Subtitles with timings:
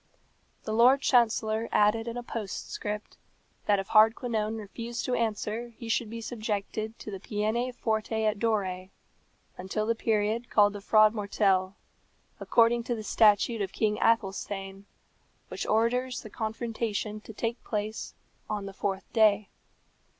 [0.63, 3.17] The Lord Chancellor added in a postscript
[3.67, 8.39] that if Hardquanonne refused to answer he should be subjected to the peine forte et
[8.39, 8.87] dure,
[9.59, 11.75] until the period called the frodmortell,
[12.39, 14.85] according to the statute of King Athelstane,
[15.49, 18.15] which orders the confrontation to take place
[18.49, 19.49] on the fourth day.